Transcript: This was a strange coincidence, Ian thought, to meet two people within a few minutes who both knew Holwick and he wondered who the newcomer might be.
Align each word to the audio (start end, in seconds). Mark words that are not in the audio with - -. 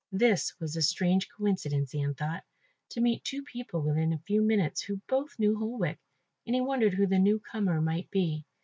This 0.11 0.51
was 0.59 0.75
a 0.75 0.81
strange 0.81 1.29
coincidence, 1.29 1.93
Ian 1.93 2.15
thought, 2.15 2.43
to 2.89 3.01
meet 3.01 3.23
two 3.23 3.43
people 3.43 3.83
within 3.83 4.11
a 4.11 4.17
few 4.25 4.41
minutes 4.41 4.81
who 4.81 5.01
both 5.07 5.37
knew 5.37 5.59
Holwick 5.59 5.99
and 6.43 6.55
he 6.55 6.61
wondered 6.61 6.95
who 6.95 7.05
the 7.05 7.19
newcomer 7.19 7.79
might 7.81 8.09
be. 8.09 8.47